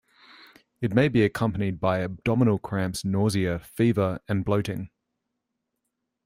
[0.81, 4.89] It may be accompanied by abdominal cramps, nausea, fever, and bloating.